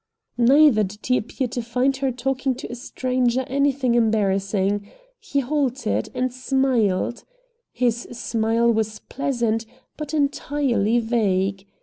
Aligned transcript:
Neither 0.39 0.81
did 0.83 1.05
he 1.05 1.15
appear 1.17 1.47
to 1.49 1.61
find 1.61 1.93
in 1.93 2.01
her 2.01 2.11
talking 2.11 2.55
to 2.55 2.71
a 2.71 2.73
stranger 2.73 3.41
anything 3.45 3.93
embarrassing. 3.93 4.89
He 5.19 5.41
halted 5.41 6.09
and 6.15 6.33
smiled. 6.33 7.23
His 7.71 8.07
smile 8.11 8.71
was 8.73 8.97
pleasant, 9.01 9.67
but 9.97 10.15
entirely 10.15 10.97
vague. 10.97 11.67